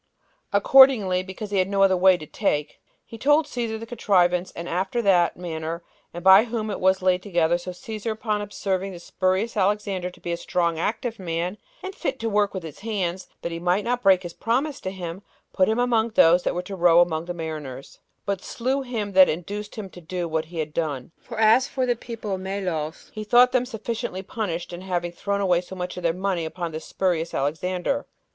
Accordingly, 0.51 1.21
because 1.21 1.51
he 1.51 1.59
had 1.59 1.69
no 1.69 1.83
other 1.83 1.95
way 1.95 2.17
to 2.17 2.25
take, 2.25 2.79
he 3.05 3.19
told 3.19 3.45
Cæsar 3.45 3.79
the 3.79 3.85
contrivance, 3.85 4.51
and 4.55 4.67
after 4.67 4.99
what 5.03 5.37
manner 5.37 5.83
and 6.11 6.23
by 6.23 6.45
whom 6.45 6.71
it 6.71 6.79
was 6.79 7.03
laid 7.03 7.21
together. 7.21 7.59
So 7.59 7.69
Cæsar, 7.69 8.09
upon 8.09 8.41
observing 8.41 8.93
the 8.93 8.99
spurious 8.99 9.55
Alexander 9.55 10.09
to 10.09 10.19
be 10.19 10.31
a 10.31 10.37
strong 10.37 10.79
active 10.79 11.19
man, 11.19 11.59
and 11.83 11.93
fit 11.93 12.19
to 12.21 12.29
work 12.31 12.51
with 12.51 12.63
his 12.63 12.79
hands, 12.79 13.27
that 13.43 13.51
he 13.51 13.59
might 13.59 13.83
not 13.83 14.01
break 14.01 14.23
his 14.23 14.33
promise 14.33 14.81
to 14.81 14.89
him, 14.89 15.21
put 15.53 15.69
him 15.69 15.77
among 15.77 16.09
those 16.09 16.41
that 16.41 16.55
were 16.55 16.63
to 16.63 16.75
row 16.75 16.99
among 16.99 17.25
the 17.25 17.35
mariners, 17.35 17.99
but 18.25 18.41
slew 18.43 18.81
him 18.81 19.11
that 19.11 19.29
induced 19.29 19.75
him 19.75 19.87
to 19.91 20.01
do 20.01 20.27
what 20.27 20.45
he 20.45 20.57
had 20.57 20.73
done; 20.73 21.11
for 21.21 21.37
as 21.37 21.67
for 21.67 21.85
the 21.85 21.95
people 21.95 22.33
of 22.33 22.41
Melos, 22.41 23.11
he 23.13 23.23
thought 23.23 23.51
them 23.51 23.67
sufficiently 23.67 24.23
punished, 24.23 24.73
in 24.73 24.81
having 24.81 25.11
thrown 25.11 25.41
away 25.41 25.61
so 25.61 25.75
much 25.75 25.95
of 25.95 26.01
their 26.01 26.11
money 26.11 26.43
upon 26.45 26.71
this 26.71 26.85
spurious 26.85 27.35
Alexander. 27.35 28.07